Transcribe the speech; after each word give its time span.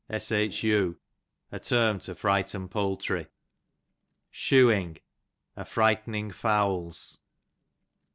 Shu, 0.09 0.97
a 1.51 1.59
te^ 1.59 1.87
m 1.91 1.99
to 1.99 2.15
frighten 2.15 2.67
poultry. 2.69 3.27
Shuing, 4.31 4.97
a 5.55 5.59
f 5.61 5.75
Tightening 5.75 6.31
fowls. 6.31 7.19